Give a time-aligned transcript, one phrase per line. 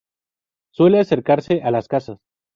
[0.73, 2.17] Suele acercarse a las casas.